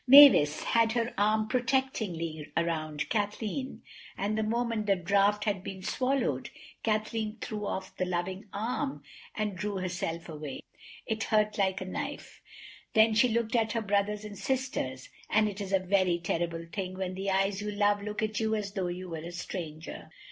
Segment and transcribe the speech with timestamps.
[0.07, 3.83] Mavis had her arm protectingly around Kathleen,
[4.17, 6.49] and the moment the draught had been swallowed
[6.81, 9.03] Kathleen threw off that loving arm
[9.35, 10.61] and drew herself away.
[11.05, 12.41] It hurt like a knife.
[12.93, 16.95] Then she looked at her brothers and sisters, and it is a very terrible thing
[16.95, 20.09] when the eyes you love look at you as though you were a stranger.